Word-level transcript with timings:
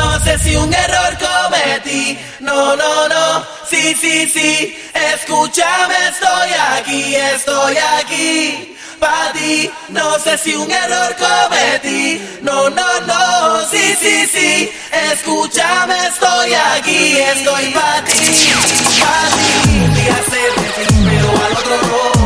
No 0.00 0.18
sé 0.20 0.38
si 0.38 0.56
un 0.56 0.72
error 0.72 1.12
cometí. 1.26 2.18
No, 2.40 2.74
no, 2.74 3.08
no. 3.08 3.44
Sí, 3.68 3.94
sí, 4.00 4.26
sí. 4.26 4.74
Escúchame, 5.14 5.94
estoy 6.08 6.50
aquí, 6.74 7.14
estoy 7.14 7.76
aquí. 7.98 8.76
Para 8.98 9.32
ti, 9.32 9.70
no 9.88 10.18
sé 10.18 10.38
si 10.38 10.54
un 10.54 10.70
error 10.70 11.14
cometí. 11.16 12.20
No, 12.40 12.70
no, 12.70 13.00
no, 13.10 13.60
sí, 13.70 13.94
sí, 14.00 14.26
sí. 14.26 14.72
Escúchame, 15.12 15.96
estoy 16.06 16.54
aquí, 16.54 17.18
estoy 17.18 17.66
para 17.72 18.04
ti. 18.04 18.52
Para 19.00 19.28
ti, 19.36 19.76
fíjate, 19.96 20.42
pero 21.04 21.28
al 21.44 21.52
otro. 21.52 22.19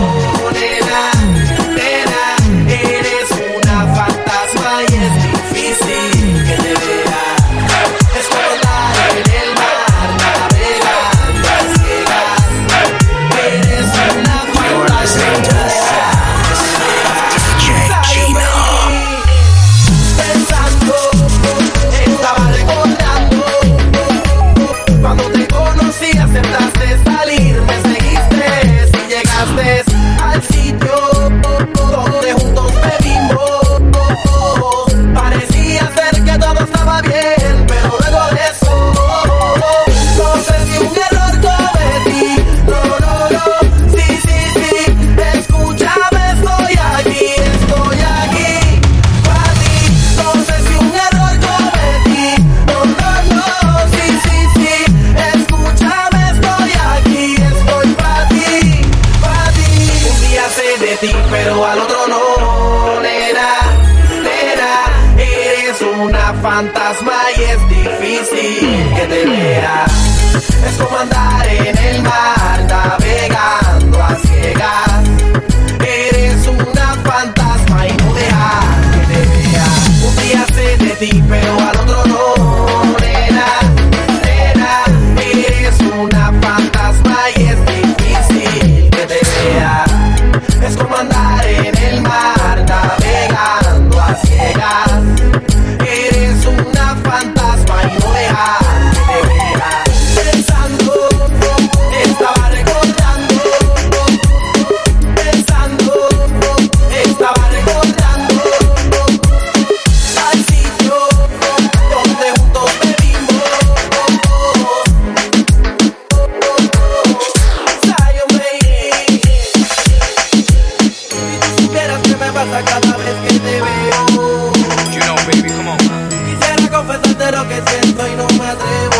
de 127.24 127.33
lo 127.33 127.48
que 127.48 127.62
siento 127.70 128.06
y 128.06 128.17
no 128.17 128.26
me 128.38 128.46
atrevo 128.50 128.94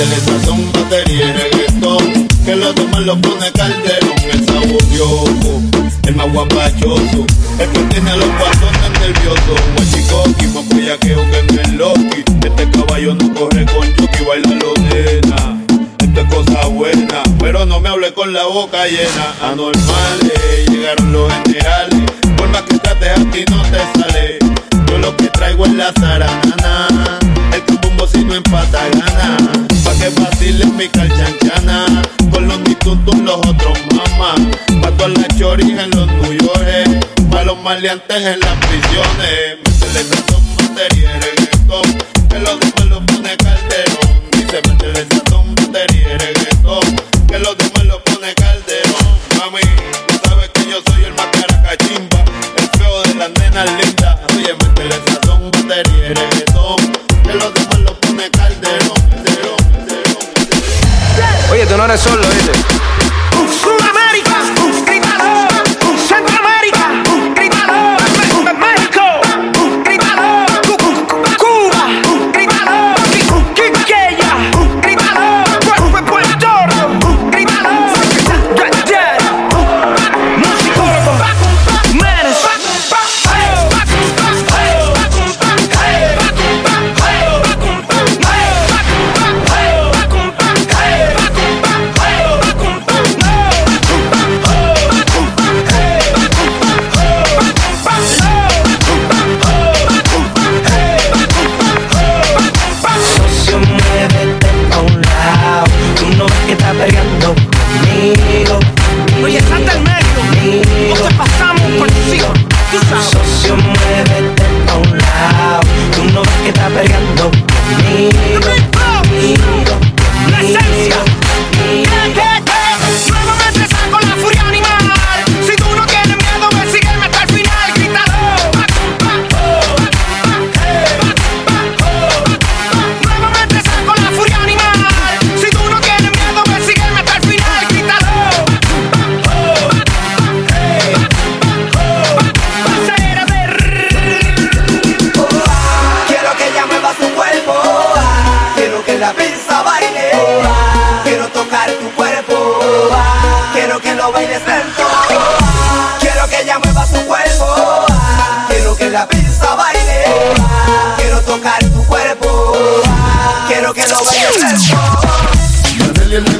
se 0.00 0.06
le 0.06 0.16
sazón 0.16 0.72
batería 0.72 1.26
y 1.26 1.32
reggaetón 1.32 2.28
que 2.46 2.56
lo 2.56 2.72
toman 2.72 3.04
lo 3.04 3.20
pone 3.20 3.52
calderón 3.52 4.18
el 4.32 4.46
saborioso 4.46 5.60
el 6.04 6.16
más 6.16 6.32
guapachoso 6.32 7.26
el 7.58 7.68
que 7.68 7.80
tiene 7.90 8.10
a 8.10 8.16
los 8.16 8.28
guatones 8.28 8.90
nerviosos. 8.98 9.60
Guachicoqui 9.76 10.46
más 10.46 10.64
puyaqueo 10.70 11.22
que 11.30 11.52
me 11.52 11.76
loqui 11.76 12.24
este 12.46 12.70
caballo 12.70 13.14
no 13.14 13.34
corre 13.34 13.66
con 13.66 13.86
yuki 13.94 14.24
baila 14.24 14.54
lo 14.54 14.72
nena 14.84 15.60
esto 15.98 16.20
es 16.20 16.34
cosa 16.34 16.66
buena 16.68 17.22
pero 17.38 17.66
no 17.66 17.80
me 17.80 17.90
hable 17.90 18.14
con 18.14 18.32
la 18.32 18.44
boca 18.44 18.86
llena. 18.86 19.34
Anormales 19.42 20.66
llegaron 20.70 21.12
los 21.12 21.30
generales 21.44 22.10
por 22.38 22.48
más 22.48 22.62
que 22.62 22.78
trates 22.78 23.10
a 23.10 23.30
ti 23.30 23.44
no 23.50 23.62
te 23.64 24.00
sale. 24.00 24.38
Yo 24.86 24.96
lo 24.98 25.14
que 25.16 25.26
traigo 25.28 25.66
es 25.66 25.72
la 25.74 25.92
zaranana 25.92 27.18
el 27.52 27.62
que 27.64 27.72
un 27.72 27.80
bombo 27.82 28.06
si 28.06 28.24
no 28.24 28.34
empata 28.34 28.88
gana. 28.94 29.69
Pa' 29.90 29.96
que 29.96 30.08
vacile 30.20 30.66
mi 30.66 30.88
calchanchana. 30.88 32.02
Con 32.30 32.46
los 32.46 32.60
mitutos 32.60 33.18
los 33.18 33.38
otros 33.38 33.76
mamás. 33.96 34.40
Pa' 34.80 34.90
todas 34.92 35.18
las 35.18 35.36
choris 35.36 35.76
en 35.76 35.90
los 35.90 36.06
York. 36.38 37.06
Pa' 37.28 37.42
los 37.42 37.60
maleantes 37.60 38.24
en 38.24 38.38
las 38.38 38.56
prisiones. 38.66 39.58
Métele 39.64 40.04
sazón, 40.04 40.44
batería 40.56 41.10
y 41.10 41.20
reggaetón. 41.20 41.82
Que 42.28 42.38
los 42.38 42.60
demás 42.60 42.86
lo 42.86 43.04
pone 43.04 43.36
calderón. 43.36 44.10
Dice 44.30 44.62
métele 44.68 45.06
sazón, 45.10 45.54
batería 45.56 46.14
y 46.14 46.18
reggaetón. 46.18 46.96
Que 47.26 47.38
los 47.40 47.58
demás 47.58 47.84
lo 47.86 48.04
pone 48.04 48.32
calderón. 48.34 49.08
Mami, 49.38 49.60
tú 50.06 50.14
sabes 50.22 50.50
que 50.50 50.70
yo 50.70 50.78
soy 50.86 51.04
el 51.04 51.14
más 51.14 51.26
caracachimba. 51.32 52.24
El 52.58 52.68
feo 52.78 53.02
de 53.02 53.14
las 53.14 53.30
nenas 53.40 53.66
lindas. 53.72 54.18
Oye, 54.36 54.54
métele 54.54 54.94
sazón, 55.04 55.50
batería 55.50 56.10
y 56.10 56.14
reggaetón. 56.14 56.76
Que 57.24 57.34
los 57.34 57.52
demás 57.54 57.78
lo 57.80 58.00
pone 58.00 58.30
calderón. 58.30 59.00
Oye, 61.50 61.66
tú 61.66 61.76
no 61.76 61.84
eres 61.84 62.00
solo. 62.00 62.22
Sudamérica, 63.60 64.36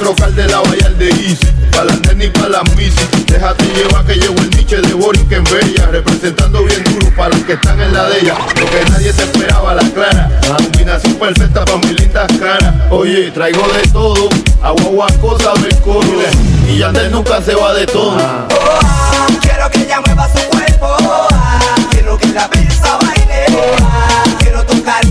Yanel 0.01 0.09
y 0.09 0.09
el 0.09 0.09
negro 0.09 0.15
cal 0.17 0.35
de 0.35 0.47
la 0.47 0.61
Vallar 0.61 0.95
de 0.97 1.09
Easy. 1.11 1.47
Pa' 1.73 1.85
las 1.85 2.01
nenas 2.01 2.27
y 2.27 2.31
pa' 2.31 2.49
las 2.49 2.77
misi 2.77 3.01
Déjate 3.27 3.65
llevar 3.65 4.05
que 4.05 4.15
llevo 4.15 4.39
el 4.39 4.51
niche 4.51 4.77
de 4.81 4.95
Boris 4.95 5.23
que 5.29 5.37
en 5.37 5.45
Bella. 5.45 5.87
Representando 5.91 6.65
bien 6.65 6.83
duro 6.85 7.15
para 7.17 7.31
los 7.31 7.41
que 7.45 7.55
están 7.55 7.81
en 7.81 7.93
la 7.93 8.09
de 8.09 8.21
ella. 8.21 8.35
Lo 8.59 8.67
que 8.67 8.91
nadie 8.91 9.13
se 9.13 9.23
esperaba, 9.23 9.75
la 9.75 9.83
clara. 9.91 10.31
La 10.49 10.57
combinación 10.57 11.15
perfecta 11.15 11.65
pa' 11.65 11.77
mis 11.79 12.01
lindas 12.01 12.31
caras. 12.39 12.75
Oye, 12.91 13.31
traigo 13.31 13.67
de 13.69 13.89
todo. 13.89 14.29
Agua, 14.63 14.85
agua, 14.85 15.07
cosa, 15.21 15.53
coro 15.85 16.07
Y 16.69 16.79
Yandel 16.79 17.11
nunca 17.11 17.41
se 17.43 17.55
va 17.55 17.75
de 17.75 17.87
todo. 17.87 18.17
Quiero 19.41 19.71
que 19.71 19.83
ella 19.83 20.01
mueva 20.07 20.29
su 20.29 20.41
cuerpo. 20.49 20.97
Quiero 21.91 22.19
que 22.19 22.27
la 22.29 22.49
pizza 22.51 22.99
baile. 22.99 23.47
Quiero 24.39 24.65
tocar 24.65 25.05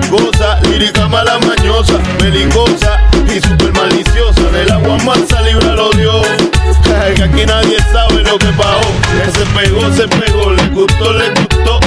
cosas. 0.00 0.60
Lírica 0.68 1.08
mala 1.08 1.38
mañosa, 1.38 1.94
belicosa 2.20 3.00
y 3.34 3.40
super 3.40 3.72
maliciosa. 3.72 4.40
Del 4.52 4.70
agua 4.72 4.96
mansa, 5.04 5.40
líbralo 5.42 5.90
Dios. 5.90 6.26
Que 7.14 7.22
aquí 7.22 7.46
nadie 7.46 7.78
sabe 7.92 8.22
lo 8.22 8.38
que 8.38 8.48
pagó. 8.52 8.80
Que 9.24 9.30
se 9.30 9.46
pegó, 9.46 9.92
se 9.92 10.08
pegó, 10.08 10.50
le 10.50 10.66
gustó, 10.68 11.12
le 11.12 11.28
gustó. 11.30 11.80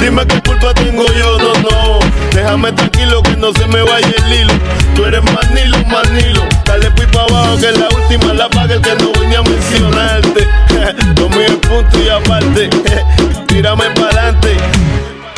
Dime 0.00 0.26
qué 0.26 0.40
culpa 0.42 0.74
tengo 0.74 1.04
yo, 1.12 1.38
no, 1.38 1.52
no. 1.62 1.98
Déjame 2.32 2.72
tranquilo 2.72 3.22
que 3.22 3.36
no 3.36 3.52
se 3.52 3.66
me 3.66 3.82
vaya 3.82 4.06
el 4.06 4.32
hilo. 4.32 4.54
Tú 4.94 5.04
eres 5.04 5.22
más 5.32 5.50
nilo, 5.52 5.78
más 5.86 6.08
nilo. 6.10 6.42
Dale 6.64 6.90
pipa 6.92 7.22
abajo 7.22 7.56
que 7.58 7.72
la 7.72 7.88
última 7.88 8.34
la 8.34 8.48
paga 8.48 8.74
el 8.74 8.80
que 8.80 8.94
no 8.96 9.12
venía 9.20 9.38
a 9.38 9.42
mencionarte. 9.42 10.46
Lo 11.18 11.28
mío 11.30 11.46
es 11.46 11.68
punto 11.68 11.98
y 11.98 12.08
aparte. 12.08 12.70
Tírame 13.46 13.84
pa'lante. 13.90 14.05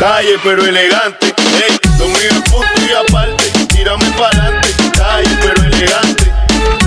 Calle 0.09 0.39
pero 0.43 0.65
elegante. 0.65 1.27
Ey, 1.27 1.79
lo 1.99 2.07
mío 2.07 2.31
es 2.31 2.51
punto 2.51 2.81
y 2.81 2.95
aparte. 2.95 3.45
Tírame 3.67 4.07
pa'lante. 4.13 4.69
Calle 4.97 5.37
pero 5.43 5.63
elegante. 5.63 6.33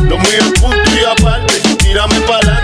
Lo 0.09 0.17
mío 0.17 0.39
es 0.39 0.59
punto 0.59 0.89
y 0.99 1.05
aparte. 1.05 1.59
Tírame 1.77 2.19
pa'lante. 2.21 2.60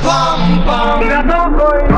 bum, 0.00 0.64
bum. 0.66 1.91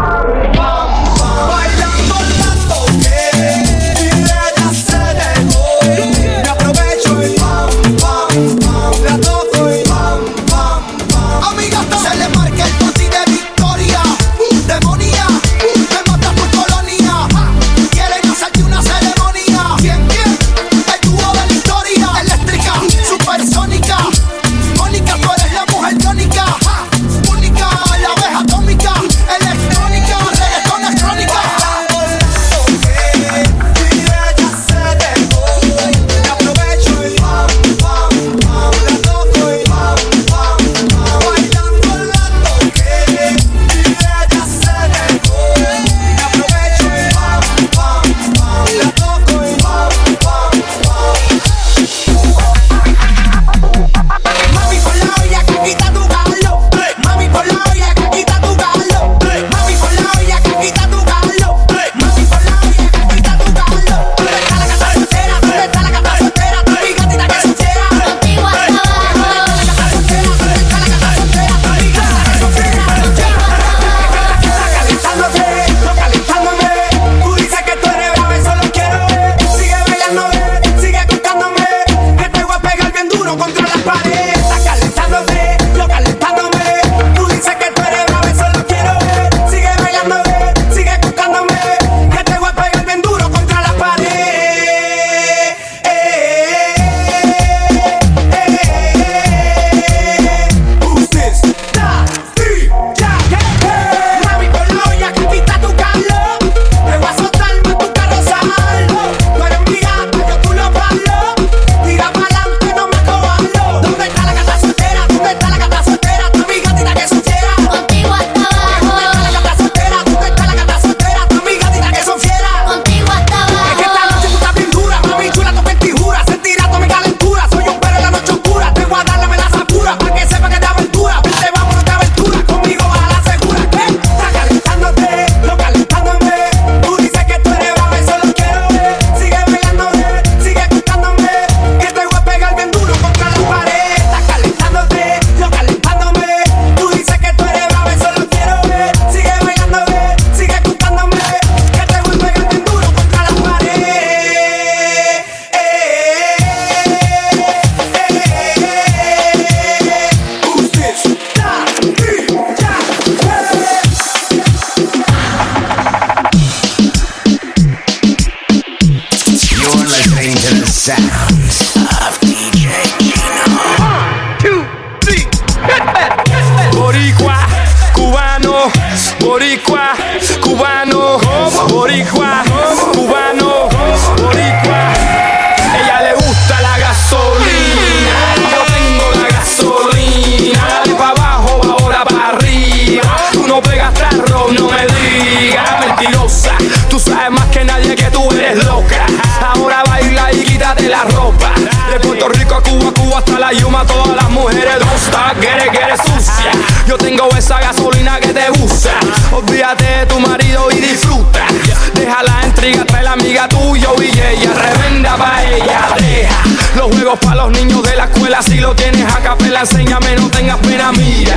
y 200.34 200.44
quítate 200.44 200.88
la 200.88 201.04
ropa. 201.04 201.52
De 201.90 202.00
Puerto 202.00 202.28
Rico 202.28 202.54
a 202.54 202.62
Cuba, 202.62 202.92
Cuba 202.92 203.18
hasta 203.18 203.38
la 203.38 203.52
Yuma, 203.52 203.84
todas 203.86 204.16
las 204.16 204.30
mujeres 204.30 204.78
dos 204.78 204.94
que 205.40 205.46
eres, 205.46 206.00
sucia. 206.00 206.50
Yo 206.86 206.96
tengo 206.98 207.28
esa 207.36 207.60
gasolina 207.60 208.18
que 208.20 208.32
te 208.32 208.50
usa. 208.62 208.92
Olvídate 209.32 209.84
de 209.84 210.06
tu 210.06 210.20
marido 210.20 210.70
y 210.70 210.80
disfruta. 210.80 211.46
Deja 211.94 212.22
la 212.22 212.46
intriga, 212.46 212.84
trae 212.84 213.02
la 213.02 213.12
amiga 213.12 213.48
tuya 213.48 213.88
y 213.98 214.10
ella 214.10 214.52
revenda 214.54 215.16
pa' 215.16 215.42
ella. 215.44 215.88
Deja 215.98 216.42
los 216.76 216.86
juegos 216.94 217.18
para 217.20 217.36
los 217.44 217.52
niños 217.52 217.82
de 217.82 217.96
la 217.96 218.04
escuela. 218.04 218.42
Si 218.42 218.58
lo 218.58 218.74
tienes 218.74 219.12
a 219.12 219.20
capela, 219.20 219.60
enséñame, 219.60 220.16
no 220.16 220.28
tengas 220.30 220.58
pena, 220.58 220.92
mira. 220.92 221.36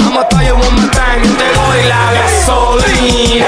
Vamos 0.00 0.18
a 0.18 0.22
estar 0.22 0.52
one 0.52 0.90
time, 0.90 1.34
te 1.36 1.52
doy 1.52 1.84
la 1.88 2.12
gasolina. 2.12 3.46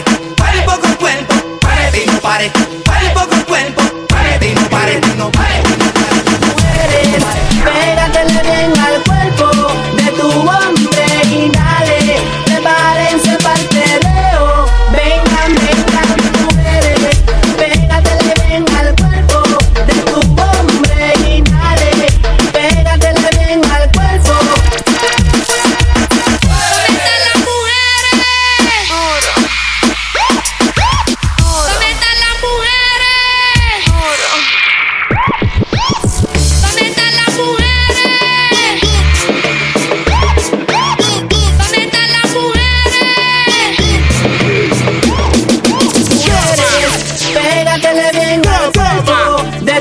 body. 0.00 0.31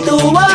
The 0.04 0.16
world. 0.34 0.51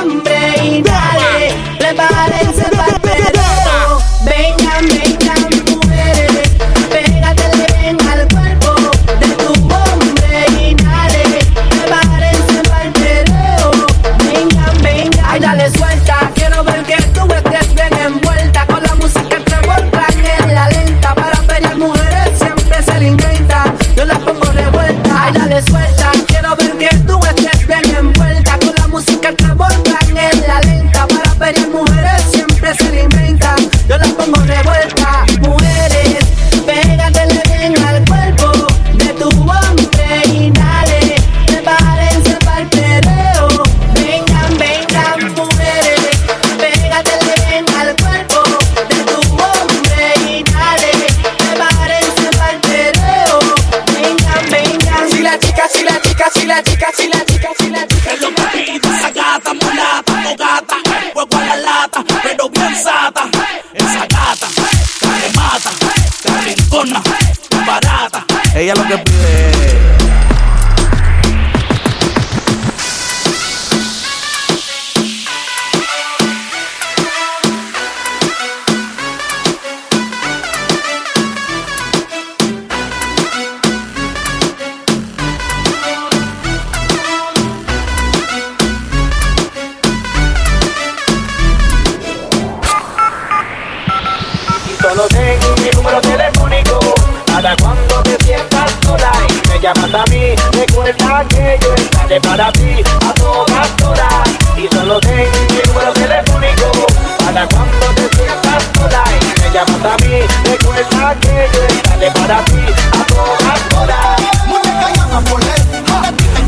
a 99.97 100.05
mí. 100.11 100.35
Recuerda 100.53 101.25
que 101.29 101.59
yo 101.61 101.75
estaré 101.75 102.21
para 102.21 102.53
ti 102.53 102.83
a 103.07 103.13
todas 103.15 103.69
horas. 103.83 104.29
Y 104.57 104.69
solo 104.75 104.99
sé 105.03 105.29
mi 105.51 105.61
número 105.69 105.93
telefónico 105.93 106.87
para 107.25 107.47
cuando 107.49 107.87
te 107.95 108.17
sientas 108.17 108.63
sola. 108.75 109.05
Y 109.21 109.41
me 109.41 109.51
llamas 109.53 109.85
a 109.85 109.97
mí. 110.05 110.21
Recuerda 110.45 111.15
que 111.21 111.49
yo 111.53 111.63
estaré 111.77 112.11
para 112.11 112.45
ti 112.45 112.63
a 112.93 113.07
todas 113.07 113.61
horas. 113.75 114.21
No 114.49 114.61
te 114.61 114.69
callas 114.69 115.13
a 115.13 116.46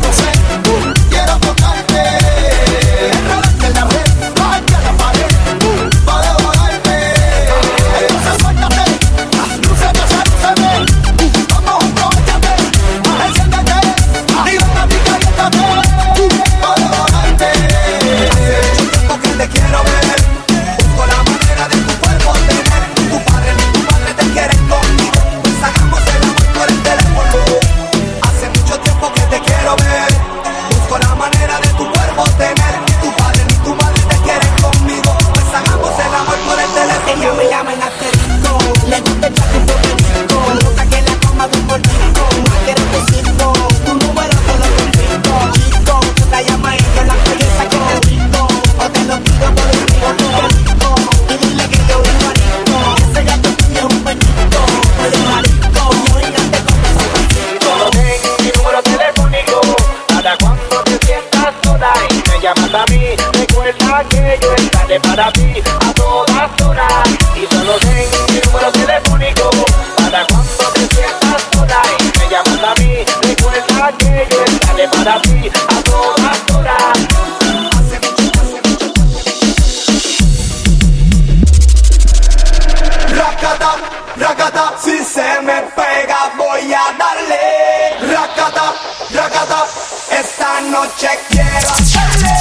si 84.79 85.03
se 85.03 85.41
me 85.41 85.61
pega 85.75 86.31
voy 86.37 86.73
a 86.73 86.91
darle, 86.97 88.13
racata, 88.13 88.73
racata, 89.11 89.65
esta 90.11 90.61
noche 90.61 91.09
quiero 91.29 91.69
hacerle. 91.69 92.38